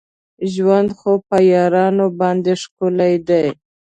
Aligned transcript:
ژوند 0.53 0.89
خو 0.97 1.11
په 1.27 1.37
یارانو 1.53 2.05
باندې 2.19 2.51
ښکلی 2.61 3.13
دی. 3.27 3.45